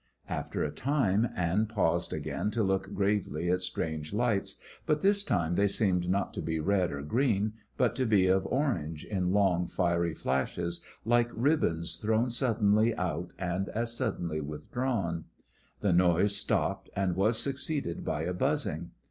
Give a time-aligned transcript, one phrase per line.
[0.29, 4.55] After a time Anne paused again to look gravely at strange lights.
[4.87, 8.47] But this time they seemed not to be red or green, but to be of
[8.47, 15.25] orange, in long, fiery flashes, like ribbons thrown suddenly out and as suddenly withdrawn.
[15.81, 18.89] The noise stopped, and was succeeded by a buzzing.